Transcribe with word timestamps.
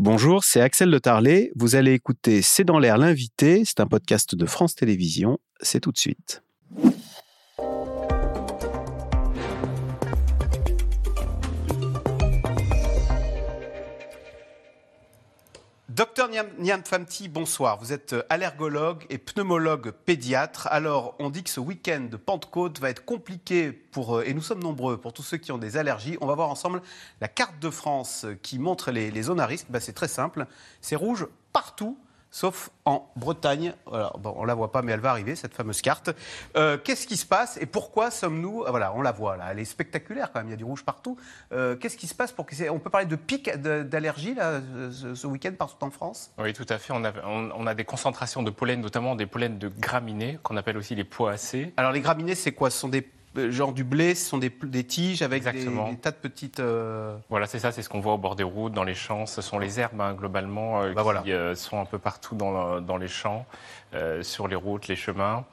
Bonjour, 0.00 0.44
c'est 0.44 0.60
Axel 0.60 0.92
de 0.92 0.98
Tarlet. 0.98 1.50
Vous 1.56 1.74
allez 1.74 1.92
écouter 1.92 2.40
C'est 2.40 2.62
dans 2.62 2.78
l'air 2.78 2.98
l'invité. 2.98 3.64
C'est 3.64 3.80
un 3.80 3.86
podcast 3.86 4.36
de 4.36 4.46
France 4.46 4.76
Télévisions. 4.76 5.38
C'est 5.60 5.80
tout 5.80 5.90
de 5.90 5.98
suite. 5.98 6.44
Docteur 15.98 16.28
Niam 16.28 16.84
Famti, 16.84 17.28
bonsoir. 17.28 17.76
Vous 17.80 17.92
êtes 17.92 18.12
euh, 18.12 18.22
allergologue 18.28 19.04
et 19.10 19.18
pneumologue 19.18 19.90
pédiatre. 19.90 20.68
Alors, 20.70 21.16
on 21.18 21.28
dit 21.28 21.42
que 21.42 21.50
ce 21.50 21.58
week-end 21.58 22.06
de 22.08 22.16
Pentecôte 22.16 22.78
va 22.78 22.88
être 22.88 23.04
compliqué 23.04 23.72
pour, 23.72 24.18
euh, 24.18 24.24
et 24.24 24.32
nous 24.32 24.40
sommes 24.40 24.62
nombreux, 24.62 24.96
pour 25.00 25.12
tous 25.12 25.24
ceux 25.24 25.38
qui 25.38 25.50
ont 25.50 25.58
des 25.58 25.76
allergies. 25.76 26.16
On 26.20 26.26
va 26.26 26.36
voir 26.36 26.50
ensemble 26.50 26.82
la 27.20 27.26
carte 27.26 27.58
de 27.58 27.68
France 27.68 28.26
qui 28.44 28.60
montre 28.60 28.92
les, 28.92 29.10
les 29.10 29.22
zones 29.22 29.40
à 29.40 29.46
risque. 29.46 29.66
Ben, 29.70 29.80
c'est 29.80 29.92
très 29.92 30.06
simple. 30.06 30.46
C'est 30.80 30.94
rouge 30.94 31.26
partout 31.52 31.98
sauf 32.30 32.70
en 32.84 33.10
Bretagne. 33.16 33.74
bon, 33.86 34.34
on 34.36 34.44
la 34.44 34.54
voit 34.54 34.72
pas, 34.72 34.82
mais 34.82 34.92
elle 34.92 35.00
va 35.00 35.10
arriver, 35.10 35.36
cette 35.36 35.54
fameuse 35.54 35.82
carte. 35.82 36.10
Euh, 36.56 36.78
qu'est-ce 36.78 37.06
qui 37.06 37.16
se 37.16 37.26
passe 37.26 37.58
et 37.60 37.66
pourquoi 37.66 38.10
sommes-nous... 38.10 38.64
Ah, 38.66 38.70
voilà, 38.70 38.92
on 38.94 39.02
la 39.02 39.12
voit 39.12 39.36
là, 39.36 39.48
elle 39.50 39.58
est 39.58 39.64
spectaculaire 39.64 40.32
quand 40.32 40.40
même, 40.40 40.48
il 40.48 40.52
y 40.52 40.54
a 40.54 40.56
du 40.56 40.64
rouge 40.64 40.84
partout. 40.84 41.16
Euh, 41.52 41.76
qu'est-ce 41.76 41.96
qui 41.96 42.06
se 42.06 42.14
passe 42.14 42.32
pour 42.32 42.46
que... 42.46 42.70
On 42.70 42.78
peut 42.78 42.90
parler 42.90 43.06
de 43.06 43.16
pic 43.16 43.50
d'allergie 43.50 44.34
là, 44.34 44.60
ce, 44.90 45.26
week-end 45.26 45.52
partout 45.58 45.84
en 45.84 45.90
France? 45.90 46.30
Oui, 46.38 46.52
tout 46.52 46.66
à 46.68 46.78
fait. 46.78 46.92
On 46.92 47.04
a, 47.04 47.12
on, 47.24 47.66
a, 47.66 47.74
des 47.74 47.84
concentrations 47.84 48.42
de 48.42 48.50
pollen, 48.50 48.80
notamment 48.80 49.14
des 49.14 49.26
pollens 49.26 49.58
de 49.58 49.68
graminées, 49.68 50.38
qu'on 50.42 50.56
appelle 50.56 50.76
aussi 50.76 50.94
les 50.94 51.04
poacées. 51.04 51.72
Alors 51.76 51.92
les 51.92 52.00
graminées, 52.00 52.34
c'est 52.34 52.52
quoi? 52.52 52.70
Ce 52.70 52.78
sont 52.78 52.88
des 52.88 53.02
euh, 53.02 53.17
genre 53.50 53.72
du 53.72 53.84
blé, 53.84 54.14
ce 54.14 54.28
sont 54.28 54.38
des, 54.38 54.50
tiges 54.84 55.22
avec 55.22 55.44
des, 55.44 55.96
tas 56.00 56.10
de 56.10 56.16
petites. 56.16 56.60
Euh, 56.60 57.16
voilà, 57.28 57.46
c'est 57.46 57.58
ça, 57.58 57.72
c'est 57.72 57.82
ce 57.82 57.88
qu'on 57.88 58.00
voit 58.00 58.14
au 58.14 58.18
bord 58.18 58.36
des 58.36 58.42
routes, 58.42 58.72
dans 58.72 58.84
les 58.84 58.94
champs. 58.94 59.26
Ce 59.26 59.42
sont 59.42 59.58
les 59.58 59.80
herbes, 59.80 60.00
hein, 60.00 60.14
globalement, 60.14 60.82
euh, 60.82 60.92
bah, 60.92 61.22
qui 61.24 61.32
sont 61.56 61.80
un 61.80 61.84
peu 61.84 61.98
partout 61.98 62.34
dans, 62.34 62.80
dans 62.80 62.96
les 62.96 63.08
champs, 63.08 63.46
sur 64.22 64.48
les 64.48 64.56
routes, 64.56 64.88
les 64.88 64.96
chemins. 64.96 65.44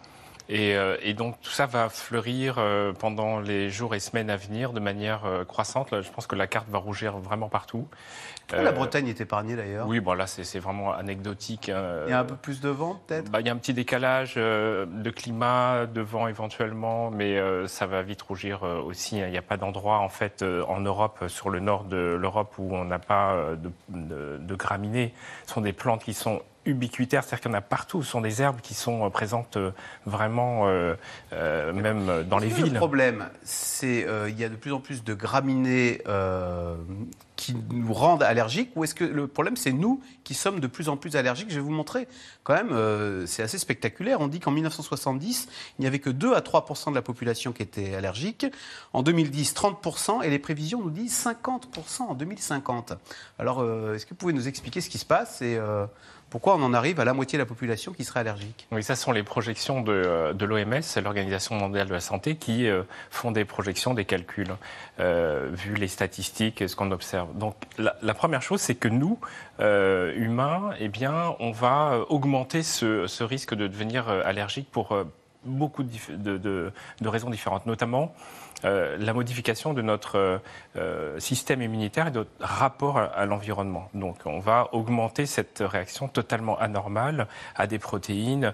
Euh, 0.49 0.97
et, 1.01 1.13
donc 1.13 1.39
tout 1.41 1.49
ça 1.49 1.65
va 1.65 1.89
fleurir 1.89 2.55
euh, 2.57 2.93
pendant 2.93 3.39
les 3.39 3.69
jours 3.69 3.95
et 3.95 3.99
semaines 3.99 4.29
à 4.29 4.37
venir 4.37 4.73
de 4.73 4.79
manière 4.79 5.25
euh, 5.25 5.43
croissante. 5.43 5.89
je 6.01 6.09
pense 6.11 6.27
que 6.27 6.35
la 6.35 6.47
carte 6.47 6.69
va 6.69 6.77
rougir 6.77 7.17
vraiment 7.17 7.49
partout. 7.49 7.87
la 8.51 8.71
Bretagne 8.71 9.07
est 9.07 9.21
épargnée 9.21 9.55
d'ailleurs? 9.55 9.87
Oui, 9.87 9.99
bon 9.99 10.13
là 10.13 10.27
c'est 10.27 10.59
vraiment 10.59 10.93
anecdotique. 10.93 11.69
Hein. 11.69 12.01
Il 12.05 12.11
y 12.11 12.13
a 12.13 12.19
un 12.19 12.25
peu 12.25 12.35
plus 12.35 12.61
de 12.61 12.69
vent 12.69 13.01
peut-être? 13.07 13.31
Bah, 13.31 13.41
Il 13.41 13.47
y 13.47 13.49
a 13.49 13.53
un 13.53 13.57
petit 13.57 13.73
décalage 13.73 14.35
de 14.35 15.09
climat, 15.09 15.87
de 15.87 16.01
vent 16.01 16.27
éventuellement, 16.27 17.09
mais 17.09 17.39
ça 17.67 17.87
va 17.87 18.01
vite 18.03 18.21
rougir 18.21 18.61
aussi. 18.63 19.21
Hein. 19.21 19.27
Il 19.27 19.31
n'y 19.31 19.37
a 19.37 19.43
pas 19.43 19.57
d'endroit 19.57 19.99
en 19.99 20.09
fait 20.09 20.43
en 20.43 20.79
Europe, 20.79 21.25
sur 21.27 21.49
le 21.49 21.59
nord 21.59 21.85
de 21.85 22.17
l'Europe, 22.19 22.53
où 22.59 22.75
on 22.75 22.85
n'a 22.85 22.99
pas 22.99 23.35
de, 23.55 23.71
de, 23.89 24.37
de 24.39 24.55
graminées. 24.55 25.13
Ce 25.47 25.53
sont 25.53 25.61
des 25.61 25.73
plantes 25.73 26.03
qui 26.03 26.13
sont 26.13 26.41
ubiquitaire, 26.65 27.23
c'est-à-dire 27.23 27.41
qu'il 27.41 27.51
y 27.51 27.55
en 27.55 27.57
a 27.57 27.61
partout. 27.61 28.03
Ce 28.03 28.11
sont 28.11 28.21
des 28.21 28.41
herbes 28.41 28.61
qui 28.61 28.73
sont 28.73 29.05
euh, 29.05 29.09
présentes 29.09 29.57
euh, 29.57 29.71
vraiment, 30.05 30.67
euh, 30.67 30.95
même 31.73 32.23
dans 32.23 32.37
les 32.37 32.47
villes. 32.47 32.73
Le 32.73 32.79
problème, 32.79 33.29
c'est 33.43 34.07
qu'il 34.27 34.39
y 34.39 34.43
a 34.43 34.49
de 34.49 34.55
plus 34.55 34.73
en 34.73 34.79
plus 34.79 35.03
de 35.03 35.13
graminées 35.13 36.01
qui 37.35 37.53
nous 37.53 37.93
rendent 37.93 38.23
allergiques 38.23 38.71
ou 38.75 38.85
est-ce 38.85 38.95
que 38.95 39.03
le 39.03 39.27
problème 39.27 39.57
c'est 39.57 39.73
nous 39.73 40.01
qui 40.23 40.33
sommes 40.33 40.61
de 40.61 40.67
plus 40.67 40.87
en 40.87 40.95
plus 40.95 41.17
allergiques? 41.17 41.49
Je 41.49 41.55
vais 41.55 41.61
vous 41.61 41.69
montrer 41.69 42.07
quand 42.43 42.53
même, 42.53 43.25
c'est 43.27 43.43
assez 43.43 43.57
spectaculaire. 43.57 44.21
On 44.21 44.27
dit 44.27 44.39
qu'en 44.39 44.51
1970, 44.51 45.49
il 45.77 45.81
n'y 45.81 45.87
avait 45.87 45.99
que 45.99 46.09
2 46.09 46.33
à 46.33 46.39
3% 46.39 46.91
de 46.91 46.95
la 46.95 47.01
population 47.01 47.51
qui 47.51 47.61
était 47.61 47.95
allergique. 47.95 48.45
En 48.93 49.03
2010, 49.03 49.53
30% 49.53 50.23
et 50.23 50.29
les 50.29 50.39
prévisions 50.39 50.81
nous 50.81 50.91
disent 50.91 51.25
50% 51.25 52.03
en 52.03 52.13
2050. 52.13 52.93
Alors, 53.37 53.63
est-ce 53.93 54.05
que 54.05 54.11
vous 54.11 54.15
pouvez 54.15 54.33
nous 54.33 54.47
expliquer 54.47 54.79
ce 54.79 54.89
qui 54.89 54.97
se 54.97 55.05
passe? 55.05 55.41
Et 55.41 55.59
pourquoi 56.35 56.57
on 56.57 56.63
en 56.63 56.73
arrive 56.73 56.99
à 56.99 57.05
la 57.05 57.13
moitié 57.13 57.37
de 57.37 57.43
la 57.43 57.45
population 57.45 57.93
qui 57.93 58.03
serait 58.03 58.19
allergique? 58.19 58.67
Oui, 58.73 58.83
ça 58.83 58.97
sont 58.97 59.13
les 59.13 59.23
projections 59.23 59.79
de, 59.79 59.93
euh, 59.93 60.33
de 60.33 60.45
l'OMS, 60.45 60.81
l'Organisation 61.01 61.55
mondiale 61.55 61.87
de 61.87 61.93
la 61.93 62.01
santé, 62.01 62.35
qui 62.35 62.67
euh, 62.67 62.83
font 63.09 63.31
des 63.31 63.45
projections, 63.45 63.93
des 63.93 64.03
calculs, 64.03 64.53
euh, 64.99 65.49
vu 65.53 65.75
les 65.75 65.87
statistiques 65.87 66.61
et 66.61 66.67
ce 66.67 66.75
qu'on 66.75 66.91
observe. 66.91 67.33
Donc 67.37 67.55
la, 67.77 68.13
première 68.13 68.41
chose, 68.41 68.59
c'est 68.59 68.75
que 68.75 68.89
nous, 68.89 69.17
humains, 69.59 70.71
eh 70.81 70.89
bien, 70.89 71.37
on 71.39 71.51
va 71.51 72.01
augmenter 72.09 72.63
ce, 72.63 73.07
ce 73.07 73.23
risque 73.23 73.55
de 73.55 73.67
devenir 73.67 74.09
allergique 74.09 74.69
pour 74.69 74.93
beaucoup 75.45 75.83
de, 75.83 76.71
raisons 77.01 77.29
différentes, 77.29 77.65
notamment 77.65 78.13
euh, 78.63 78.97
la 78.97 79.13
modification 79.13 79.73
de 79.73 79.81
notre 79.81 80.17
euh, 80.17 80.37
euh, 80.77 81.19
système 81.19 81.61
immunitaire 81.61 82.07
et 82.07 82.11
de 82.11 82.19
notre 82.19 82.31
rapport 82.39 82.97
à, 82.97 83.25
l'environnement. 83.25 83.89
Donc 83.93 84.17
on 84.25 84.39
va 84.39 84.69
augmenter 84.71 85.25
cette 85.25 85.61
réaction 85.65 86.07
totalement 86.07 86.57
anormale 86.59 87.27
à 87.55 87.67
des 87.67 87.79
protéines 87.79 88.53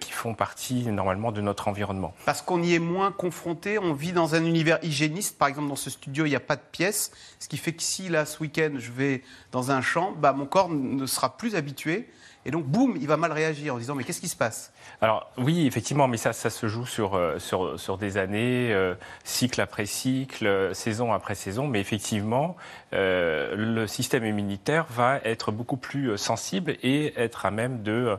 qui 0.00 0.12
font 0.12 0.34
partie 0.34 0.86
normalement 0.86 1.32
de 1.32 1.40
notre 1.40 1.68
environnement. 1.68 2.14
Parce 2.24 2.42
qu'on 2.42 2.62
y 2.62 2.74
est 2.74 2.78
moins 2.78 3.10
confronté, 3.10 3.78
on 3.78 3.92
vit 3.92 4.12
dans 4.12 4.34
un 4.34 4.44
univers 4.44 4.78
hygiéniste. 4.82 5.38
Par 5.38 5.48
exemple, 5.48 5.68
dans 5.68 5.76
ce 5.76 5.90
studio, 5.90 6.26
il 6.26 6.30
n'y 6.30 6.36
a 6.36 6.40
pas 6.40 6.56
de 6.56 6.62
pièces, 6.72 7.10
ce 7.38 7.48
qui 7.48 7.56
fait 7.56 7.72
que 7.72 7.82
si 7.82 8.08
là, 8.08 8.24
ce 8.26 8.40
week-end, 8.40 8.72
je 8.76 8.92
vais 8.92 9.22
dans 9.50 9.70
un 9.70 9.80
champ, 9.80 10.12
bah, 10.12 10.32
mon 10.32 10.46
corps 10.46 10.68
ne 10.68 11.06
sera 11.06 11.36
plus 11.36 11.54
habitué 11.56 12.08
et 12.44 12.50
donc, 12.50 12.64
boum, 12.64 12.96
il 13.00 13.06
va 13.06 13.16
mal 13.16 13.30
réagir 13.30 13.74
en 13.74 13.78
disant 13.78 13.94
Mais 13.94 14.02
qu'est-ce 14.02 14.20
qui 14.20 14.28
se 14.28 14.36
passe? 14.36 14.72
Alors, 15.00 15.30
oui, 15.38 15.66
effectivement, 15.66 16.08
mais 16.08 16.16
ça, 16.16 16.32
ça 16.32 16.50
se 16.50 16.66
joue 16.66 16.86
sur, 16.86 17.14
euh, 17.14 17.38
sur, 17.38 17.78
sur 17.78 17.98
des 17.98 18.16
années, 18.16 18.72
euh, 18.72 18.94
cycle 19.22 19.60
après 19.60 19.86
cycle, 19.86 20.70
saison 20.74 21.12
après 21.12 21.36
saison. 21.36 21.68
Mais 21.68 21.80
effectivement, 21.80 22.56
euh, 22.94 23.54
le 23.54 23.86
système 23.86 24.24
immunitaire 24.24 24.86
va 24.90 25.20
être 25.24 25.52
beaucoup 25.52 25.76
plus 25.76 26.18
sensible 26.18 26.76
et 26.82 27.14
être 27.20 27.46
à 27.46 27.50
même 27.50 27.82
de 27.82 28.18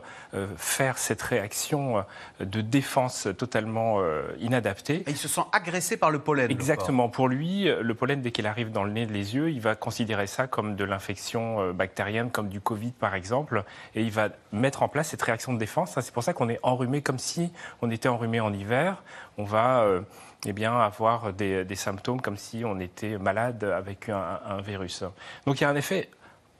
faire 0.56 0.98
cette 0.98 1.22
réaction 1.22 2.04
de 2.40 2.60
défense 2.60 3.28
totalement 3.38 4.00
inadaptée. 4.40 5.04
Et 5.06 5.10
il 5.10 5.16
se 5.16 5.28
sent 5.28 5.42
agressé 5.52 5.96
par 5.96 6.10
le 6.10 6.18
pollen. 6.18 6.50
Exactement. 6.50 7.08
Pour 7.08 7.28
lui, 7.28 7.64
le 7.64 7.94
pollen, 7.94 8.20
dès 8.20 8.32
qu'il 8.32 8.46
arrive 8.46 8.72
dans 8.72 8.84
le 8.84 8.90
nez, 8.90 9.06
les 9.06 9.34
yeux, 9.34 9.50
il 9.50 9.60
va 9.60 9.74
considérer 9.76 10.26
ça 10.26 10.46
comme 10.46 10.76
de 10.76 10.84
l'infection 10.84 11.72
bactérienne, 11.72 12.30
comme 12.30 12.48
du 12.48 12.60
Covid, 12.60 12.92
par 12.92 13.14
exemple. 13.14 13.64
Et 13.94 14.02
il 14.02 14.10
va 14.14 14.30
mettre 14.52 14.82
en 14.82 14.88
place 14.88 15.08
cette 15.08 15.22
réaction 15.22 15.52
de 15.52 15.58
défense. 15.58 15.98
C'est 16.00 16.14
pour 16.14 16.22
ça 16.22 16.32
qu'on 16.32 16.48
est 16.48 16.58
enrhumé 16.62 17.02
comme 17.02 17.18
si 17.18 17.52
on 17.82 17.90
était 17.90 18.08
enrhumé 18.08 18.40
en 18.40 18.52
hiver. 18.52 19.02
On 19.36 19.44
va 19.44 19.82
euh, 19.82 20.00
eh 20.46 20.52
bien, 20.52 20.78
avoir 20.78 21.32
des, 21.32 21.66
symptômes 21.74 22.20
comme 22.20 22.36
si 22.36 22.64
on 22.64 22.78
était 22.80 23.18
malade 23.18 23.64
avec 23.64 24.08
un, 24.08 24.60
virus. 24.60 25.04
Donc 25.46 25.60
il 25.60 25.64
y 25.64 25.66
a 25.66 25.70
un 25.70 25.76
effet 25.76 26.08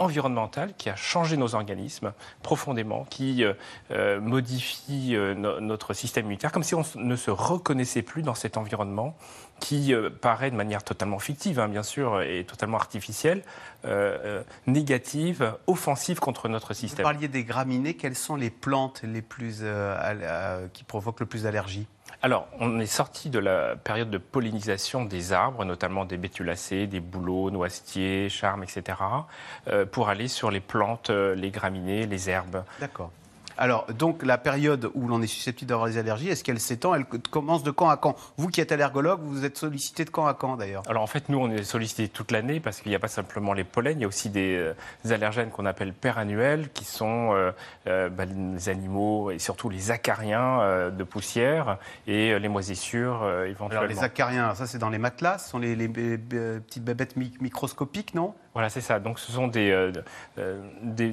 environnemental 0.04 0.74
qui 0.76 0.88
a 0.90 0.96
changé 0.96 1.36
nos 1.36 1.54
organismes 1.54 2.12
profondément, 2.42 3.04
qui 3.10 3.44
euh, 3.44 3.54
euh, 3.90 4.20
modifie 4.20 5.16
notre 5.60 5.94
système 5.94 6.26
immunitaire, 6.26 6.52
comme 6.52 6.62
si 6.62 6.74
on 6.74 6.84
ne 6.96 7.16
se 7.16 7.30
reconnaissait 7.30 8.02
plus 8.02 8.22
dans 8.22 8.34
cet 8.34 8.56
environnement 8.56 9.16
qui 9.60 9.94
euh, 9.94 10.10
paraît 10.10 10.50
de 10.50 10.56
manière 10.56 10.82
totalement 10.82 11.18
fictive, 11.18 11.60
hein, 11.60 11.68
bien 11.68 11.82
sûr, 11.82 12.22
et 12.22 12.44
totalement 12.44 12.76
artificielle, 12.76 13.42
euh, 13.84 14.18
euh, 14.24 14.42
négative, 14.66 15.54
offensive 15.66 16.20
contre 16.20 16.48
notre 16.48 16.74
système. 16.74 17.04
Vous 17.04 17.12
parliez 17.12 17.28
des 17.28 17.44
graminées, 17.44 17.94
quelles 17.94 18.16
sont 18.16 18.36
les 18.36 18.50
plantes 18.50 19.02
les 19.04 19.22
plus, 19.22 19.62
qui 20.72 20.84
provoquent 20.84 21.20
le 21.20 21.26
plus 21.26 21.44
d'allergies? 21.44 21.86
Alors, 22.24 22.48
on 22.58 22.80
est 22.80 22.86
sorti 22.86 23.28
de 23.28 23.38
la 23.38 23.76
période 23.76 24.08
de 24.08 24.16
pollinisation 24.16 25.04
des 25.04 25.34
arbres, 25.34 25.66
notamment 25.66 26.06
des 26.06 26.16
bétulacées, 26.16 26.86
des 26.86 27.00
bouleaux, 27.00 27.50
noisetiers, 27.50 28.30
charmes, 28.30 28.62
etc., 28.62 28.96
pour 29.92 30.08
aller 30.08 30.28
sur 30.28 30.50
les 30.50 30.60
plantes, 30.60 31.10
les 31.10 31.50
graminées, 31.50 32.06
les 32.06 32.30
herbes. 32.30 32.64
D'accord. 32.80 33.10
Alors, 33.56 33.86
donc, 33.92 34.22
la 34.24 34.38
période 34.38 34.90
où 34.94 35.06
l'on 35.06 35.22
est 35.22 35.26
susceptible 35.26 35.68
d'avoir 35.68 35.88
des 35.88 35.98
allergies, 35.98 36.28
est-ce 36.28 36.42
qu'elle 36.42 36.60
s'étend 36.60 36.94
Elle 36.94 37.04
commence 37.04 37.62
de 37.62 37.70
quand 37.70 37.88
à 37.88 37.96
quand? 37.96 38.16
Vous 38.36 38.48
qui 38.48 38.60
êtes 38.60 38.72
allergologue, 38.72 39.20
vous 39.22 39.44
êtes 39.44 39.56
sollicité 39.56 40.04
de 40.04 40.10
quand 40.10 40.26
à 40.26 40.34
quand 40.34 40.56
d'ailleurs? 40.56 40.82
Alors, 40.88 41.02
en 41.02 41.06
fait, 41.06 41.28
nous, 41.28 41.38
on 41.38 41.50
est 41.50 41.62
sollicité 41.62 42.08
toute 42.08 42.30
l'année 42.30 42.60
parce 42.60 42.80
qu'il 42.80 42.90
n'y 42.90 42.96
a 42.96 42.98
pas 42.98 43.08
simplement 43.08 43.52
les 43.52 43.64
pollens, 43.64 43.92
il 43.92 44.00
y 44.00 44.04
a 44.04 44.08
aussi 44.08 44.30
des, 44.30 44.56
euh, 44.56 45.12
allergènes 45.12 45.50
qu'on 45.50 45.66
appelle 45.66 45.92
perannuels, 45.92 46.70
qui 46.72 46.84
sont 46.84 47.32
euh, 47.32 47.52
euh, 47.86 48.08
bah, 48.08 48.24
les 48.24 48.68
animaux 48.68 49.30
et 49.30 49.38
surtout 49.38 49.68
les 49.68 49.90
acariens 49.90 50.90
de 50.90 51.04
poussière 51.04 51.78
et 52.06 52.38
les 52.38 52.48
moisissures 52.48 53.28
éventuellement. 53.46 53.84
Alors, 53.84 53.84
les 53.84 54.02
acariens, 54.02 54.54
ça, 54.54 54.66
c'est 54.66 54.78
dans 54.78 54.90
les 54.90 54.98
matelas, 54.98 55.38
ce 55.38 55.50
sont 55.50 55.58
les, 55.58 55.76
petites 55.88 56.84
bébêtes 56.84 57.16
microscopiques, 57.16 58.14
non? 58.14 58.34
Voilà, 58.54 58.68
c'est 58.68 58.80
ça. 58.80 59.00
Donc, 59.00 59.18
ce 59.18 59.32
sont 59.32 59.48
des, 59.48 59.72
euh, 59.72 59.90
euh, 60.38 60.62
des 60.80 61.12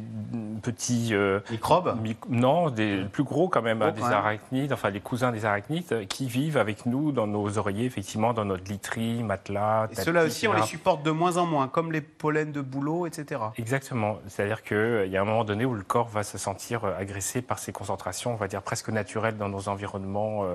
petits 0.61 1.09
euh, 1.13 1.39
microbes. 1.49 1.97
non, 2.29 2.69
des 2.69 3.03
plus 3.11 3.23
gros 3.23 3.49
quand 3.49 3.63
même, 3.63 3.79
des 3.95 4.03
arachnides, 4.03 4.71
enfin 4.71 4.91
les 4.91 4.99
cousins 4.99 5.31
des 5.31 5.43
arachnides, 5.43 6.07
qui 6.07 6.27
vivent 6.27 6.57
avec 6.57 6.85
nous 6.85 7.11
dans 7.11 7.25
nos 7.25 7.57
oreillers, 7.57 7.85
effectivement, 7.85 8.33
dans 8.33 8.45
notre 8.45 8.65
literie, 8.65 9.23
matelas. 9.23 9.87
Et 9.91 9.95
ceux-là 9.95 10.25
aussi, 10.25 10.47
on 10.47 10.53
les 10.53 10.61
supporte 10.61 11.01
de 11.01 11.09
moins 11.09 11.37
en 11.37 11.47
moins, 11.47 11.67
comme 11.67 11.91
les 11.91 12.01
pollens 12.01 12.51
de 12.51 12.61
bouleau, 12.61 13.07
etc. 13.07 13.41
Exactement. 13.57 14.19
C'est-à-dire 14.27 14.61
qu'il 14.61 15.09
y 15.09 15.17
a 15.17 15.21
un 15.21 15.25
moment 15.25 15.43
donné 15.43 15.65
où 15.65 15.73
le 15.73 15.83
corps 15.83 16.09
va 16.09 16.21
se 16.21 16.37
sentir 16.37 16.85
agressé 16.85 17.41
par 17.41 17.57
ces 17.57 17.71
concentrations, 17.71 18.33
on 18.33 18.37
va 18.37 18.47
dire 18.47 18.61
presque 18.61 18.89
naturelles 18.89 19.37
dans 19.37 19.49
nos 19.49 19.67
environnements 19.67 20.45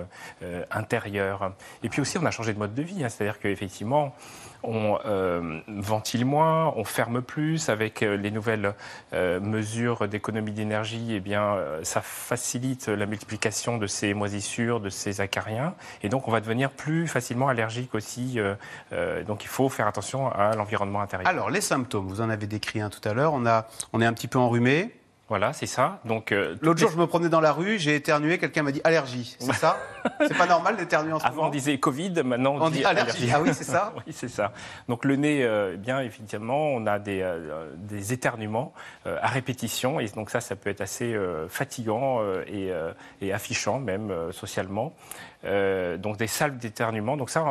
intérieurs. 0.70 1.50
Et 1.82 1.88
puis 1.88 2.00
aussi, 2.00 2.16
on 2.18 2.26
a 2.26 2.30
changé 2.30 2.54
de 2.54 2.60
mode 2.60 2.74
de 2.74 2.82
vie. 2.82 3.02
Hein. 3.02 3.08
C'est-à-dire 3.08 3.40
qu'effectivement, 3.40 4.14
on 4.66 4.98
euh, 5.06 5.60
ventile 5.68 6.24
moins, 6.24 6.72
on 6.76 6.84
ferme 6.84 7.22
plus. 7.22 7.68
Avec 7.68 8.02
euh, 8.02 8.16
les 8.16 8.30
nouvelles 8.30 8.74
euh, 9.12 9.40
mesures 9.40 10.08
d'économie 10.08 10.52
d'énergie, 10.52 11.14
eh 11.14 11.20
bien, 11.20 11.56
ça 11.82 12.00
facilite 12.02 12.88
la 12.88 13.06
multiplication 13.06 13.78
de 13.78 13.86
ces 13.86 14.14
moisissures, 14.14 14.80
de 14.80 14.90
ces 14.90 15.20
acariens. 15.20 15.74
Et 16.02 16.08
donc, 16.08 16.28
on 16.28 16.30
va 16.30 16.40
devenir 16.40 16.70
plus 16.70 17.06
facilement 17.06 17.48
allergique 17.48 17.94
aussi. 17.94 18.38
donc, 19.26 19.44
il 19.44 19.48
faut 19.48 19.68
faire 19.68 19.86
attention 19.86 20.28
à 20.30 20.54
l'environnement 20.54 21.00
intérieur. 21.00 21.28
Alors, 21.28 21.50
les 21.50 21.60
symptômes, 21.60 22.06
vous 22.06 22.20
en 22.20 22.30
avez 22.30 22.46
décrit 22.46 22.80
un 22.80 22.90
tout 22.90 23.06
à 23.08 23.12
l'heure. 23.14 23.34
On, 23.34 23.44
on 23.92 24.00
est 24.00 24.06
un 24.06 24.12
petit 24.12 24.28
peu 24.28 24.38
enrhumé. 24.38 24.92
Voilà, 25.28 25.52
c'est 25.52 25.66
ça. 25.66 25.98
Donc 26.04 26.30
euh, 26.30 26.54
l'autre 26.62 26.78
jour, 26.78 26.90
je 26.90 26.96
me 26.96 27.06
promenais 27.08 27.28
dans 27.28 27.40
la 27.40 27.52
rue, 27.52 27.80
j'ai 27.80 27.96
éternué, 27.96 28.38
quelqu'un 28.38 28.62
m'a 28.62 28.70
dit 28.70 28.80
allergie. 28.84 29.36
C'est 29.40 29.52
ça 29.54 29.76
C'est 30.20 30.36
pas 30.38 30.46
normal 30.46 30.76
d'éternuer 30.76 31.12
en 31.12 31.18
ce 31.18 31.26
Avant, 31.26 31.48
on 31.48 31.50
disait 31.50 31.78
Covid, 31.78 32.12
maintenant 32.24 32.56
on, 32.60 32.70
dit, 32.70 32.84
allergie. 32.84 33.28
Ah 33.34 33.40
oui, 33.42 33.50
c'est 33.52 33.64
ça. 33.64 33.92
oui, 34.06 34.12
c'est 34.12 34.28
ça. 34.28 34.52
Donc 34.88 35.04
le 35.04 35.16
nez, 35.16 35.42
euh, 35.42 35.72
eh 35.74 35.78
bien 35.78 36.00
effectivement, 36.00 36.68
on 36.68 36.86
a 36.86 37.00
des, 37.00 37.22
euh, 37.22 37.72
des 37.76 38.12
éternuements 38.12 38.72
à 39.04 39.28
répétition, 39.28 39.98
et 39.98 40.06
donc 40.08 40.30
ça, 40.30 40.40
ça 40.40 40.54
peut 40.54 40.70
être 40.70 40.80
assez 40.80 41.16
fatigant 41.48 42.20
et, 42.46 42.72
et, 43.20 43.32
affichant 43.32 43.78
même 43.78 44.12
socialement. 44.32 44.94
Euh, 45.46 45.96
donc 45.96 46.16
des 46.16 46.26
salves 46.26 46.58
d'éternuement. 46.58 47.16
Donc 47.16 47.30
ça, 47.30 47.42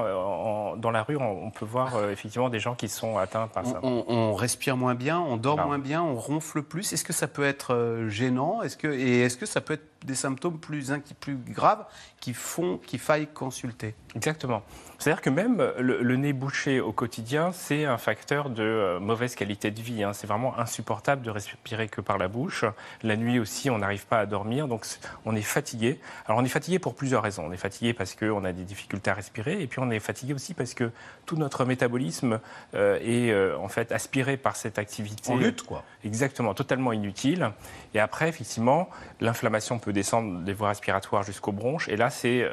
dans 0.77 0.91
la 0.91 1.03
rue, 1.03 1.17
on, 1.17 1.49
peut 1.49 1.65
voir 1.65 1.95
euh, 1.95 2.11
effectivement 2.11 2.49
des 2.49 2.59
gens 2.59 2.75
qui 2.75 2.89
sont 2.89 3.17
atteints 3.17 3.47
par 3.47 3.65
ça. 3.65 3.79
On, 3.83 4.33
respire 4.33 4.75
moins 4.75 4.95
bien, 4.95 5.19
on 5.19 5.37
dort 5.37 5.65
moins 5.65 5.79
bien, 5.79 6.01
on 6.03 6.15
ronfle 6.15 6.61
plus. 6.61 6.91
Est-ce 6.93 7.03
que 7.03 7.13
ça 7.13 7.27
peut 7.27 7.43
être 7.43 7.73
euh, 7.73 8.09
gênant? 8.09 8.61
Est-ce 8.61 8.75
que, 8.75 8.87
Et 8.87 9.21
est-ce 9.21 9.37
que 9.37 9.45
ça 9.45 9.61
peut 9.61 9.73
être 9.73 9.87
des 10.05 10.15
symptômes 10.15 10.59
plus, 10.59 10.91
plus 11.19 11.35
graves 11.35 11.85
qui 12.19 12.33
font 12.33 12.77
qu'il 12.77 12.99
faille 12.99 13.27
consulter? 13.27 13.95
Exactement. 14.15 14.63
C'est-à-dire 14.97 15.21
que 15.21 15.29
même 15.29 15.71
le, 15.77 16.15
nez 16.15 16.31
bouché 16.31 16.79
au 16.79 16.93
quotidien, 16.93 17.51
c'est 17.51 17.85
un 17.85 17.97
facteur 17.97 18.49
de 18.49 18.63
euh, 18.63 18.99
mauvaise 18.99 19.35
qualité 19.35 19.69
de 19.69 19.81
vie. 19.81 20.03
Hein. 20.03 20.13
C'est 20.13 20.25
vraiment 20.25 20.57
insupportable 20.57 21.21
de 21.21 21.29
respirer 21.29 21.89
que 21.89 21.99
par 21.99 22.17
la 22.17 22.29
bouche. 22.29 22.63
La 23.03 23.17
nuit 23.17 23.39
aussi, 23.39 23.69
on 23.69 23.77
n'arrive 23.77 24.05
pas 24.05 24.19
à 24.19 24.25
dormir, 24.25 24.67
donc 24.69 24.85
on 25.25 25.35
est 25.35 25.41
fatigué. 25.41 25.99
Alors 26.27 26.39
on 26.39 26.45
est 26.45 26.49
fatigué 26.49 26.79
pour 26.79 26.95
plusieurs 26.95 27.23
raisons. 27.23 27.43
On 27.45 27.51
est 27.51 27.57
fatigué 27.57 27.93
parce 27.93 28.15
qu'on 28.15 28.45
a 28.45 28.53
des 28.53 28.63
difficultés 28.63 29.11
à 29.11 29.13
respirer, 29.13 29.61
et 29.61 29.67
puis 29.67 29.79
on 29.79 29.91
est 29.91 29.99
fatigué 29.99 30.33
aussi 30.33 30.53
parce 30.53 30.73
que 30.73 30.91
tout 31.25 31.35
notre 31.35 31.65
métabolisme 31.65 32.39
euh, 32.73 32.97
est 33.01 33.31
euh, 33.31 33.57
en 33.57 33.67
fait 33.67 33.91
aspiré 33.91 34.37
par 34.37 34.55
cette 34.55 34.79
activité. 34.79 35.33
En 35.33 35.35
lutte, 35.35 35.63
quoi. 35.63 35.83
Exactement, 36.05 36.53
totalement 36.53 36.93
inutile. 36.93 37.51
Et 37.93 37.99
après, 37.99 38.29
effectivement, 38.29 38.89
l'inflammation 39.19 39.77
peut 39.77 39.93
descendre 39.93 40.39
des 40.39 40.53
voies 40.53 40.69
respiratoires 40.69 41.23
jusqu'aux 41.23 41.51
bronches, 41.51 41.89
et 41.89 41.97
là, 41.97 42.09
c'est 42.09 42.45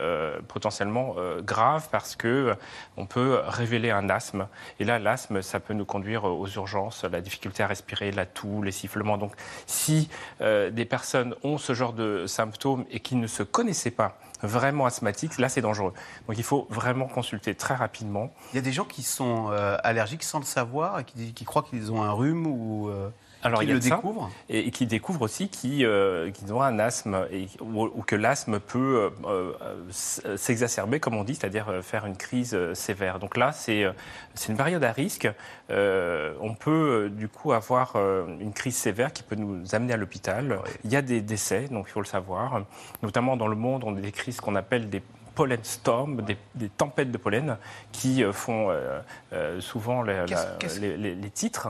potentiellement 0.49 1.17
grave 1.43 1.52
parce 1.91 2.17
que 2.17 2.29
euh, 2.29 2.55
on 2.97 3.07
peut 3.07 3.41
révéler 3.47 3.91
un 3.91 4.09
asthme. 4.11 4.49
Et 4.81 4.85
là, 4.85 4.99
l'asthme, 4.99 5.43
ça 5.43 5.61
peut 5.61 5.75
nous 5.75 5.85
conduire 5.85 6.25
aux 6.25 6.49
urgences, 6.49 7.05
la 7.05 7.21
difficulté 7.21 7.63
à 7.63 7.67
respirer, 7.67 8.11
la 8.11 8.27
toux, 8.27 8.63
les 8.63 8.73
sifflements. 8.73 9.19
Donc, 9.19 9.33
si 9.67 10.09
euh, 10.41 10.71
des 10.71 10.85
personnes 10.85 11.35
ont 11.43 11.59
ce 11.59 11.75
genre 11.75 11.93
de 11.93 12.27
symptômes 12.27 12.85
et 12.91 13.01
qui 13.01 13.17
ne 13.17 13.27
se 13.27 13.43
connaissaient 13.43 13.91
pas, 13.91 14.19
vraiment 14.43 14.87
asthmatiques, 14.87 15.39
là 15.39 15.49
c'est 15.49 15.61
dangereux. 15.61 15.93
Donc 16.27 16.37
il 16.37 16.43
faut 16.43 16.67
vraiment 16.69 17.07
consulter 17.07 17.55
très 17.55 17.77
rapidement. 17.77 18.35
Il 18.53 18.57
y 18.57 18.59
a 18.59 18.63
des 18.63 18.73
gens 18.73 18.85
qui 18.85 19.05
sont 19.05 19.51
euh, 19.51 19.77
allergiques 19.85 20.25
sans 20.25 20.41
le 20.41 20.45
savoir 20.45 20.99
et 20.99 21.05
qui 21.05 21.45
croient 21.45 21.63
qu'ils 21.63 21.93
ont 21.93 22.03
un 22.03 22.11
rhume 22.11 22.49
ou 22.49 22.91
alors, 23.43 23.63
il 23.63 23.71
a 23.71 23.75
le 23.75 23.81
découvre? 23.81 24.31
Et, 24.49 24.71
qui 24.71 24.87
découvre 24.87 25.23
aussi 25.23 25.49
qu'ils 25.49 25.85
euh, 25.85 26.31
ont 26.51 26.63
un 26.63 26.79
asthme 26.79 27.27
et, 27.33 27.47
ou, 27.61 28.03
que 28.07 28.15
l'asthme 28.15 28.61
peut 28.61 29.11
euh, 29.27 29.53
euh, 29.65 30.37
s'exacerber, 30.37 31.01
comme 31.01 31.15
on 31.15 31.25
dit, 31.25 31.35
c'est-à-dire 31.35 31.81
faire 31.83 32.07
une 32.07 32.17
crise 32.17 32.57
sévère. 32.75 33.19
Donc 33.19 33.37
là, 33.37 33.53
c'est 33.53 33.85
une 34.49 34.57
période 34.57 34.85
à 34.85 34.93
risque. 34.93 35.29
on 35.69 36.55
peut 36.59 37.11
du 37.11 37.29
coup 37.29 37.53
avoir 37.53 37.97
une 37.97 38.53
crise 38.53 38.77
sévère 38.77 39.13
qui 39.13 39.23
peut 39.23 39.37
nous 39.37 39.75
amener 39.75 39.93
à 39.95 39.97
l'hôpital. 39.97 40.61
Il 40.85 40.93
y 40.93 40.97
a 40.97 41.03
des 41.03 41.21
décès, 41.21 41.69
donc 41.69 41.87
il 41.89 41.93
faut 41.93 42.01
le 42.01 42.07
savoir. 42.07 42.63
Notamment 43.03 43.37
dans 43.37 43.49
le 43.49 43.57
monde, 43.57 43.83
on 43.85 43.93
décrit 43.93 44.33
ce 44.33 44.41
qu'on 44.41 44.55
appelle 44.55 44.89
des 44.89 45.03
pollen 45.35 45.61
storm, 45.63 46.23
des, 46.55 46.69
tempêtes 46.69 47.11
de 47.11 47.19
pollen 47.19 47.57
qui 47.91 48.23
euh, 48.23 48.33
font 48.33 48.71
euh, 48.71 49.01
euh, 49.33 49.61
souvent 49.61 50.03
les, 50.03 50.25
titres. 51.35 51.69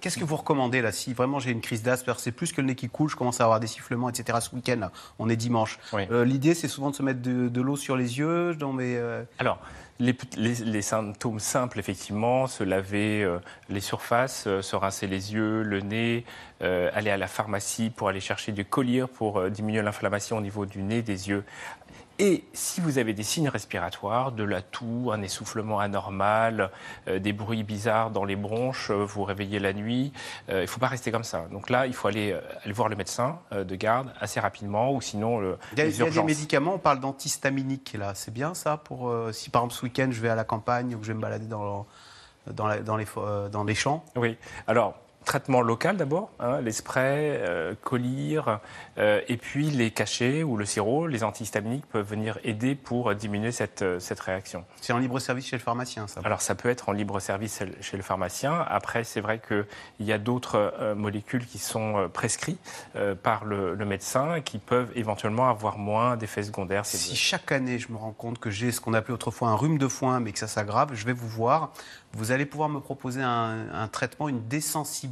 Qu'est-ce 0.00 0.18
que 0.18 0.24
vous 0.24 0.36
recommandez 0.36 0.82
là 0.82 0.92
Si 0.92 1.12
vraiment 1.12 1.38
j'ai 1.38 1.50
une 1.50 1.60
crise 1.60 1.82
d'asthme, 1.82 2.12
c'est 2.18 2.32
plus 2.32 2.52
que 2.52 2.60
le 2.60 2.68
nez 2.68 2.74
qui 2.74 2.88
coule, 2.88 3.08
je 3.08 3.16
commence 3.16 3.40
à 3.40 3.44
avoir 3.44 3.60
des 3.60 3.66
sifflements, 3.66 4.08
etc. 4.08 4.38
Ce 4.40 4.54
week-end, 4.54 4.90
on 5.18 5.28
est 5.28 5.36
dimanche. 5.36 5.78
L'idée, 6.10 6.54
c'est 6.54 6.68
souvent 6.68 6.90
de 6.90 6.96
se 6.96 7.02
mettre 7.02 7.22
de, 7.22 7.60
l'eau 7.60 7.76
sur 7.76 7.96
les 7.96 8.18
yeux. 8.18 8.54
Dans 8.54 8.72
mes, 8.72 9.00
Alors, 9.38 9.58
les, 9.98 10.82
symptômes 10.82 11.40
simples, 11.40 11.78
effectivement, 11.78 12.46
se 12.46 12.64
laver 12.64 13.28
les 13.68 13.80
surfaces, 13.80 14.48
se 14.60 14.76
rincer 14.76 15.06
les 15.06 15.34
yeux, 15.34 15.62
le 15.62 15.80
nez, 15.80 16.24
aller 16.60 17.10
à 17.10 17.16
la 17.16 17.28
pharmacie 17.28 17.90
pour 17.90 18.08
aller 18.08 18.20
chercher 18.20 18.52
du 18.52 18.64
collier 18.64 19.04
pour 19.06 19.48
diminuer 19.50 19.82
l'inflammation 19.82 20.38
au 20.38 20.40
niveau 20.40 20.66
du 20.66 20.82
nez, 20.82 21.02
des 21.02 21.28
yeux, 21.28 21.44
et 22.20 22.44
si 22.52 22.82
vous 22.82 22.98
avez 22.98 23.14
des 23.14 23.22
signes 23.22 23.48
respiratoires, 23.48 24.30
de 24.32 24.44
la 24.44 24.60
toux, 24.60 25.10
un 25.10 25.22
essoufflement 25.22 25.80
anormal, 25.80 26.70
euh, 27.08 27.18
des 27.18 27.32
bruits 27.32 27.62
bizarres 27.62 28.10
dans 28.10 28.24
les 28.24 28.36
bronches, 28.36 28.90
euh, 28.90 29.04
vous 29.04 29.24
réveillez 29.24 29.58
la 29.58 29.72
nuit, 29.72 30.12
euh, 30.50 30.58
il 30.58 30.62
ne 30.62 30.66
faut 30.66 30.80
pas 30.80 30.88
rester 30.88 31.10
comme 31.10 31.24
ça. 31.24 31.46
Donc 31.50 31.70
là, 31.70 31.86
il 31.86 31.94
faut 31.94 32.08
aller, 32.08 32.38
aller 32.62 32.72
voir 32.74 32.90
le 32.90 32.96
médecin 32.96 33.38
de 33.52 33.74
garde 33.74 34.12
assez 34.20 34.38
rapidement 34.38 34.92
ou 34.92 35.00
sinon 35.00 35.40
le, 35.40 35.56
il 35.72 35.78
y 35.78 35.82
a, 35.82 35.86
il 35.86 35.96
y 35.96 36.02
a 36.02 36.10
des 36.10 36.22
médicaments, 36.22 36.74
on 36.74 36.78
parle 36.78 37.00
d'antihistaminique 37.00 37.96
là. 37.98 38.12
C'est 38.14 38.32
bien 38.32 38.52
ça 38.54 38.76
pour 38.76 39.12
si 39.32 39.48
par 39.48 39.62
exemple 39.62 39.74
ce 39.74 39.84
week-end 39.84 40.08
je 40.10 40.20
vais 40.20 40.28
à 40.28 40.34
la 40.34 40.44
campagne 40.44 40.94
ou 40.94 40.98
que 40.98 41.06
je 41.06 41.12
vais 41.12 41.16
me 41.16 41.22
balader 41.22 41.46
dans, 41.46 41.86
dans, 42.46 42.68
dans, 42.82 42.96
les, 42.96 43.06
dans 43.50 43.64
les 43.64 43.74
champs? 43.74 44.04
Oui. 44.16 44.36
Alors, 44.66 44.94
traitement 45.24 45.60
local 45.60 45.96
d'abord, 45.96 46.30
hein, 46.40 46.60
les 46.60 46.72
sprays, 46.72 47.40
euh, 47.42 47.74
collyre, 47.82 48.60
euh, 48.98 49.20
et 49.28 49.36
puis 49.36 49.70
les 49.70 49.90
cachets 49.90 50.42
ou 50.42 50.56
le 50.56 50.64
sirop, 50.64 51.06
les 51.06 51.22
antihistaminiques 51.24 51.86
peuvent 51.86 52.08
venir 52.08 52.38
aider 52.42 52.74
pour 52.74 53.14
diminuer 53.14 53.52
cette, 53.52 53.82
euh, 53.82 54.00
cette 54.00 54.20
réaction. 54.20 54.64
C'est 54.80 54.92
en 54.92 54.98
libre 54.98 55.18
service 55.18 55.46
chez 55.46 55.56
le 55.56 55.62
pharmacien, 55.62 56.06
ça 56.06 56.20
Alors 56.24 56.40
ça 56.40 56.54
peut 56.54 56.68
être 56.68 56.88
en 56.88 56.92
libre 56.92 57.20
service 57.20 57.62
chez 57.80 57.96
le 57.96 58.02
pharmacien. 58.02 58.64
Après, 58.68 59.04
c'est 59.04 59.20
vrai 59.20 59.40
qu'il 59.46 60.06
y 60.06 60.12
a 60.12 60.18
d'autres 60.18 60.72
euh, 60.80 60.94
molécules 60.94 61.46
qui 61.46 61.58
sont 61.58 62.08
prescrites 62.12 62.60
par 63.22 63.44
le, 63.44 63.74
le, 63.74 63.84
médecin 63.84 64.40
qui 64.40 64.58
peuvent 64.58 64.90
éventuellement 64.94 65.48
avoir 65.48 65.78
moins 65.78 66.16
d'effets 66.16 66.42
secondaires. 66.42 66.86
Si 66.86 67.16
chaque 67.16 67.52
année 67.52 67.78
je 67.78 67.92
me 67.92 67.96
rends 67.96 68.12
compte 68.12 68.38
que 68.38 68.50
j'ai 68.50 68.72
ce 68.72 68.80
qu'on 68.80 68.94
appelait 68.94 69.14
autrefois 69.14 69.48
un 69.48 69.54
rhume 69.54 69.78
de 69.78 69.88
foin, 69.88 70.20
mais 70.20 70.32
que 70.32 70.38
ça 70.38 70.46
s'aggrave, 70.46 70.90
je 70.94 71.04
vais 71.04 71.12
vous 71.12 71.28
voir. 71.28 71.72
Vous 72.12 72.32
allez 72.32 72.46
pouvoir 72.46 72.68
me 72.68 72.80
proposer 72.80 73.22
un, 73.22 73.66
un 73.72 73.88
traitement, 73.88 74.28
une 74.28 74.46
désensibilisation 74.48 75.09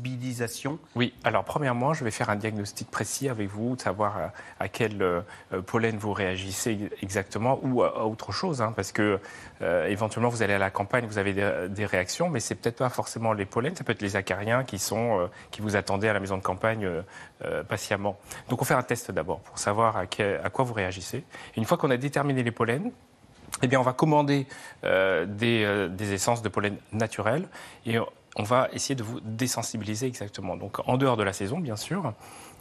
Oui, 0.94 1.14
alors 1.24 1.44
premièrement, 1.44 1.94
je 1.94 2.04
vais 2.04 2.10
faire 2.10 2.30
un 2.30 2.36
diagnostic 2.36 2.90
précis 2.90 3.28
avec 3.28 3.48
vous, 3.48 3.76
de 3.76 3.80
savoir 3.80 4.32
à, 4.60 4.68
quel 4.68 5.02
euh, 5.02 5.20
pollen 5.66 5.96
vous 5.96 6.12
réagissez 6.12 6.90
exactement 7.02 7.58
ou 7.62 7.82
à, 7.82 8.06
autre 8.06 8.32
chose, 8.32 8.62
hein, 8.62 8.72
parce 8.74 8.92
que 8.92 9.18
euh, 9.62 9.86
éventuellement 9.86 10.28
vous 10.28 10.42
allez 10.42 10.54
à 10.54 10.58
la 10.58 10.70
campagne, 10.70 11.06
vous 11.06 11.18
avez 11.18 11.34
des, 11.68 11.86
réactions, 11.86 12.28
mais 12.28 12.40
c'est 12.40 12.54
peut-être 12.54 12.78
pas 12.78 12.90
forcément 12.90 13.32
les 13.32 13.46
pollens, 13.46 13.74
ça 13.74 13.84
peut 13.84 13.92
être 13.92 14.02
les 14.02 14.16
acariens 14.16 14.64
qui 14.64 14.78
sont 14.78 15.20
euh, 15.20 15.26
qui 15.50 15.62
vous 15.62 15.76
attendaient 15.76 16.08
à 16.08 16.12
la 16.12 16.20
maison 16.20 16.36
de 16.36 16.42
campagne 16.42 16.88
patiemment. 17.68 18.18
Donc 18.48 18.60
on 18.60 18.64
fait 18.64 18.74
un 18.74 18.82
test 18.82 19.10
d'abord 19.10 19.40
pour 19.40 19.58
savoir 19.58 19.96
à, 19.96 20.06
quoi 20.06 20.64
vous 20.64 20.74
réagissez. 20.74 21.24
une 21.56 21.64
fois 21.64 21.76
qu'on 21.78 21.90
a 21.90 21.96
déterminé 21.96 22.42
les 22.42 22.50
pollens, 22.50 22.90
eh 23.62 23.66
bien, 23.66 23.80
on 23.80 23.82
va 23.82 23.92
commander 23.92 24.46
euh, 24.84 25.24
des, 25.24 25.88
des, 25.90 26.12
essences 26.12 26.42
de 26.42 26.48
pollen 26.48 26.76
naturelles 26.92 27.48
et 27.86 27.98
on 28.38 28.44
va 28.44 28.68
essayer 28.72 28.94
de 28.94 29.02
vous 29.02 29.20
désensibiliser 29.20 30.06
exactement. 30.06 30.56
Donc, 30.56 30.78
en 30.88 30.96
dehors 30.96 31.16
de 31.16 31.24
la 31.24 31.32
saison, 31.32 31.58
bien 31.58 31.76
sûr. 31.76 32.12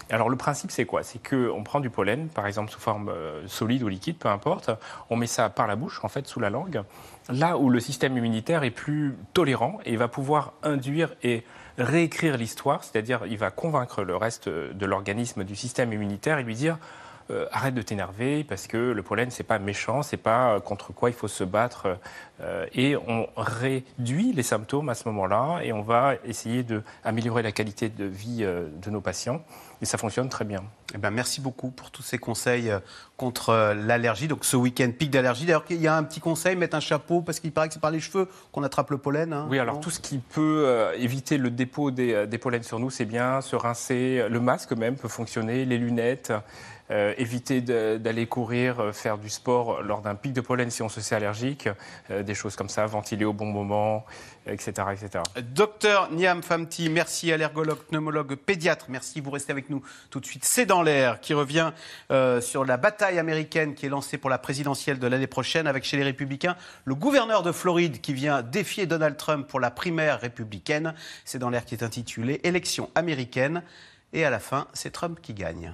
Alors, 0.09 0.29
le 0.29 0.35
principe, 0.35 0.71
c'est 0.71 0.85
quoi? 0.85 1.03
C'est 1.03 1.19
qu'on 1.19 1.63
prend 1.63 1.79
du 1.79 1.89
pollen, 1.89 2.29
par 2.29 2.47
exemple 2.47 2.71
sous 2.71 2.79
forme 2.79 3.09
euh, 3.09 3.47
solide 3.47 3.83
ou 3.83 3.87
liquide, 3.87 4.17
peu 4.17 4.29
importe. 4.29 4.71
On 5.09 5.15
met 5.15 5.27
ça 5.27 5.49
par 5.49 5.67
la 5.67 5.75
bouche, 5.75 5.99
en 6.03 6.07
fait, 6.07 6.27
sous 6.27 6.39
la 6.39 6.49
langue. 6.49 6.81
Là 7.29 7.57
où 7.57 7.69
le 7.69 7.79
système 7.79 8.17
immunitaire 8.17 8.63
est 8.63 8.71
plus 8.71 9.15
tolérant 9.33 9.79
et 9.85 9.95
va 9.97 10.07
pouvoir 10.07 10.53
induire 10.63 11.13
et 11.21 11.43
réécrire 11.77 12.37
l'histoire, 12.37 12.83
c'est-à-dire 12.83 13.21
il 13.27 13.37
va 13.37 13.51
convaincre 13.51 14.03
le 14.03 14.15
reste 14.15 14.49
de 14.49 14.85
l'organisme 14.85 15.43
du 15.43 15.55
système 15.55 15.93
immunitaire 15.93 16.39
et 16.39 16.43
lui 16.43 16.55
dire 16.55 16.79
euh, 17.29 17.45
arrête 17.51 17.73
de 17.73 17.81
t'énerver 17.81 18.45
parce 18.45 18.67
que 18.67 18.77
le 18.77 19.03
pollen 19.03 19.29
c'est 19.31 19.43
pas 19.43 19.59
méchant, 19.59 20.01
c'est 20.01 20.15
pas 20.15 20.53
euh, 20.53 20.59
contre 20.61 20.93
quoi 20.93 21.09
il 21.09 21.13
faut 21.13 21.27
se 21.27 21.43
battre 21.43 21.97
euh, 22.39 22.65
et 22.73 22.95
on 22.95 23.27
réduit 23.35 24.31
les 24.31 24.43
symptômes 24.43 24.87
à 24.87 24.95
ce 24.95 25.09
moment-là 25.09 25.59
et 25.61 25.73
on 25.73 25.81
va 25.81 26.13
essayer 26.23 26.63
d'améliorer 26.63 27.43
la 27.43 27.51
qualité 27.51 27.89
de 27.89 28.05
vie 28.05 28.45
de 28.45 28.89
nos 28.89 29.01
patients 29.01 29.41
et 29.81 29.85
ça 29.85 29.97
fonctionne 29.97 30.29
très 30.29 30.45
bien. 30.45 30.63
Eh 30.95 30.97
ben, 30.97 31.11
merci 31.11 31.41
beaucoup 31.41 31.69
pour 31.69 31.91
tous 31.91 32.01
ces 32.01 32.17
conseils 32.17 32.71
contre 33.15 33.75
l'allergie. 33.75 34.27
Donc 34.27 34.45
ce 34.45 34.55
week-end, 34.55 34.89
pic 34.97 35.11
d'allergie. 35.11 35.45
D'ailleurs, 35.45 35.65
il 35.69 35.81
y 35.81 35.87
a 35.87 35.95
un 35.95 36.03
petit 36.03 36.19
conseil, 36.19 36.55
mettre 36.55 36.75
un 36.75 36.79
chapeau, 36.79 37.21
parce 37.21 37.39
qu'il 37.39 37.51
paraît 37.51 37.67
que 37.67 37.75
c'est 37.75 37.79
par 37.79 37.91
les 37.91 37.99
cheveux 37.99 38.27
qu'on 38.51 38.63
attrape 38.63 38.89
le 38.89 38.97
pollen. 38.97 39.33
Hein, 39.33 39.47
oui, 39.51 39.59
alors 39.59 39.79
tout 39.79 39.91
ce 39.91 39.99
qui 39.99 40.17
peut 40.17 40.91
éviter 40.97 41.37
le 41.37 41.51
dépôt 41.51 41.91
des, 41.91 42.25
des 42.25 42.37
pollens 42.39 42.63
sur 42.63 42.79
nous, 42.79 42.89
c'est 42.89 43.05
bien. 43.05 43.41
Se 43.41 43.55
rincer, 43.55 44.27
le 44.29 44.39
masque 44.39 44.71
même 44.71 44.95
peut 44.95 45.09
fonctionner, 45.09 45.65
les 45.65 45.77
lunettes. 45.77 46.33
Éviter 46.89 47.61
d'aller 47.61 48.27
courir, 48.27 48.91
faire 48.93 49.17
du 49.17 49.29
sport 49.29 49.81
lors 49.81 50.01
d'un 50.01 50.15
pic 50.15 50.33
de 50.33 50.41
pollen 50.41 50.69
si 50.69 50.81
on 50.81 50.89
se 50.89 51.01
sent 51.01 51.15
allergique, 51.15 51.67
des 52.09 52.33
choses 52.33 52.55
comme 52.55 52.69
ça, 52.69 52.85
ventiler 52.85 53.25
au 53.25 53.33
bon 53.33 53.47
moment, 53.47 54.05
etc. 54.45 54.71
etc. 54.93 55.23
Docteur 55.41 56.09
Niam 56.11 56.41
Famti, 56.41 56.89
merci, 56.89 57.31
allergologue, 57.31 57.79
pneumologue, 57.79 58.35
pédiatre, 58.35 58.85
merci, 58.89 59.19
vous 59.19 59.31
restez 59.31 59.51
avec 59.51 59.69
nous 59.69 59.83
tout 60.09 60.19
de 60.19 60.25
suite. 60.25 60.45
C'est 60.45 60.65
dans 60.65 60.81
l'air 60.81 61.19
qui 61.19 61.33
revient 61.33 61.71
sur 62.39 62.63
la 62.63 62.77
bataille 62.77 63.19
américaine 63.19 63.75
qui 63.75 63.85
est 63.85 63.89
lancée 63.89 64.17
pour 64.17 64.29
la 64.29 64.37
présidentielle 64.37 64.99
de 64.99 65.07
l'année 65.07 65.27
prochaine 65.27 65.67
avec 65.67 65.83
chez 65.83 65.97
les 65.97 66.03
Républicains 66.03 66.55
le 66.85 66.95
gouverneur 66.95 67.43
de 67.43 67.51
Floride 67.51 67.99
qui 68.01 68.13
vient 68.13 68.41
défier 68.41 68.85
Donald 68.85 69.17
Trump 69.17 69.47
pour 69.47 69.59
la 69.59 69.71
primaire 69.71 70.21
républicaine. 70.21 70.93
C'est 71.25 71.39
dans 71.39 71.49
l'air 71.49 71.65
qui 71.65 71.75
est 71.75 71.83
intitulé 71.83 72.39
Élection 72.43 72.89
américaine. 72.95 73.63
Et 74.13 74.23
à 74.23 74.29
la 74.29 74.39
fin, 74.39 74.67
c'est 74.73 74.91
Trump 74.91 75.19
qui 75.21 75.33
gagne. 75.33 75.73